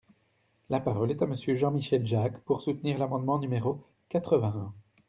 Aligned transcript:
La 0.71 0.79
parole 0.79 1.11
est 1.11 1.21
à 1.21 1.27
Monsieur 1.27 1.53
Jean-Michel 1.53 2.07
Jacques, 2.07 2.41
pour 2.45 2.63
soutenir 2.63 2.97
l’amendement 2.97 3.37
numéro 3.37 3.83
quatre-vingt-un. 4.09 4.73